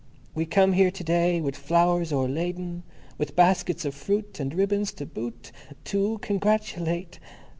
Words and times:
We 0.33 0.47
come 0.47 0.73
here 0.73 0.89
To 0.89 1.03
day 1.03 1.41
with 1.41 1.55
Flowers 1.55 2.11
o'erladen, 2.11 2.81
With 3.19 3.35
Baskets 3.35 3.85
of 3.85 3.93
Fruit 3.93 4.39
and 4.39 4.51
Ribbons 4.51 4.91
to 4.93 5.05
boot, 5.05 5.51
To 5.83 5.97
oo 5.99 6.17
Congratulate 6.17 7.19